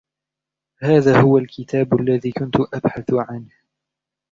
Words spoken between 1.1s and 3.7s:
هو الكتاب الذي كنت أبحث عنه